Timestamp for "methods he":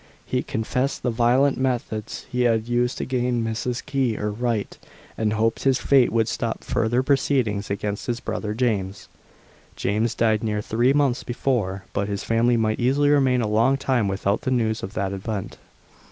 1.59-2.41